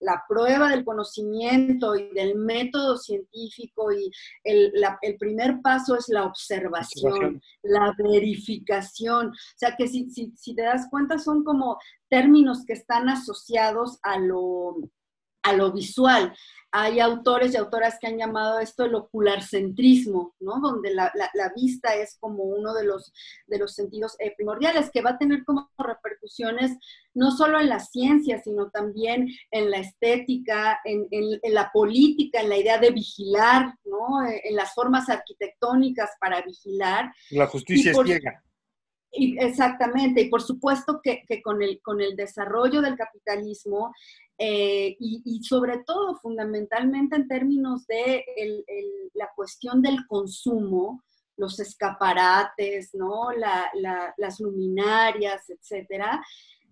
[0.00, 4.10] la prueba del conocimiento y del método científico y
[4.44, 4.72] el,
[5.18, 9.28] primer paso es la observación, la verificación.
[9.28, 11.78] O sea que si, si, te das cuenta son como
[12.08, 14.76] términos que están asociados a lo,
[15.48, 16.34] a lo visual
[16.70, 20.60] hay autores y autoras que han llamado esto el ocularcentrismo, ¿no?
[20.60, 21.10] Donde la,
[21.56, 23.12] vista es como uno de los,
[23.46, 26.76] de los sentidos eh, primordiales, que va a tener como repercusiones
[27.14, 31.08] no solo en la ciencia, sino también en la estética, en,
[31.42, 34.26] la política, en la idea de vigilar, ¿no?
[34.28, 37.12] Eh, en las formas arquitectónicas para vigilar.
[37.30, 38.44] La justicia es ciega.
[39.10, 43.94] exactamente, y por supuesto que, con, el, con el desarrollo del capitalismo
[44.38, 48.24] eh, y, sobre todo fundamentalmente en términos de
[49.14, 51.02] la cuestión del consumo,
[51.36, 53.30] los escaparates, ¿no?
[53.32, 56.22] las luminarias, etcétera,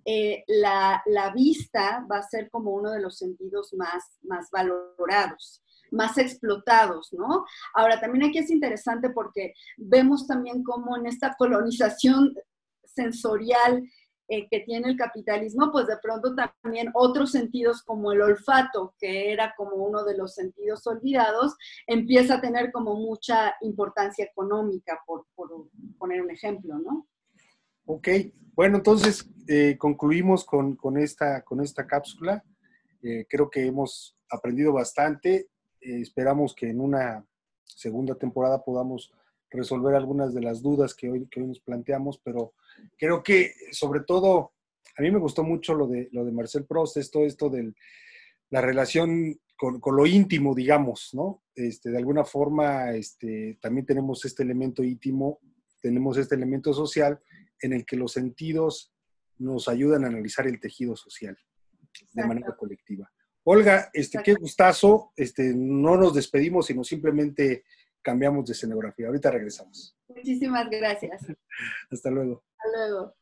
[0.05, 1.03] eh, la,
[1.35, 5.63] vista va a ser como uno de los sentidos más, más valorados
[5.93, 7.45] más explotados, ¿no?
[7.73, 12.35] Ahora, también aquí es interesante porque vemos también cómo en esta colonización
[12.83, 13.89] sensorial
[14.29, 19.33] eh, que tiene el capitalismo, pues de pronto también otros sentidos como el olfato, que
[19.33, 21.57] era como uno de los sentidos olvidados,
[21.87, 25.27] empieza a tener como mucha importancia económica, por,
[25.97, 27.07] poner un ejemplo, ¿no?
[27.85, 28.09] Ok,
[28.57, 32.43] bueno, entonces eh, concluimos con, esta, con esta cápsula.
[33.03, 35.49] Eh, creo que hemos aprendido bastante.
[35.81, 37.25] esperamos que en una
[37.63, 39.13] segunda temporada podamos
[39.51, 42.55] resolver algunas de las dudas que hoy, que hoy nos planteamos, pero
[42.99, 44.53] creo que sobre todo,
[44.97, 47.73] a mí me gustó mucho lo de, lo de Marcel Proust, esto, esto de
[48.51, 51.43] la relación con, lo íntimo, digamos, ¿no?
[51.55, 55.41] Este, de alguna forma, este, también tenemos este elemento íntimo,
[55.81, 57.21] tenemos este elemento social
[57.61, 58.93] en el que los sentidos
[59.39, 61.37] nos ayudan a analizar el tejido social
[62.13, 63.11] de manera colectiva.
[63.45, 67.65] Olga, este, qué gustazo, este, no nos despedimos, sino simplemente
[68.03, 69.07] cambiamos de escenografía.
[69.07, 69.97] Ahorita regresamos.
[70.09, 71.23] Muchísimas gracias.
[71.91, 72.45] Hasta luego.
[72.73, 73.15] Luego.